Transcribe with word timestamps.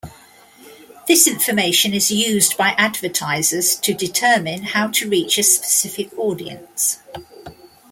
This 1.07 1.27
information 1.27 1.93
is 1.93 2.09
used 2.09 2.57
by 2.57 2.69
advertisers 2.69 3.75
to 3.81 3.93
determine 3.93 4.63
how 4.63 4.87
to 4.87 5.07
reach 5.07 5.37
a 5.37 5.43
specific 5.43 6.11
audience. 6.17 7.03